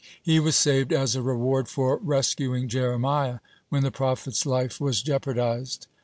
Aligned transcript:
He 0.19 0.39
was 0.39 0.55
saved 0.55 0.91
as 0.91 1.15
a 1.15 1.21
reward 1.21 1.67
for 1.67 1.97
rescuing 1.97 2.67
Jeremiah 2.67 3.37
when 3.69 3.83
the 3.83 3.91
prophet's 3.91 4.47
life 4.47 4.81
was 4.81 5.03
jeopardized. 5.03 5.85